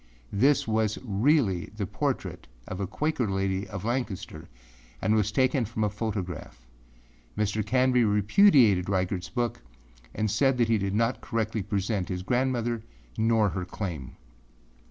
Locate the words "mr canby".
7.37-8.03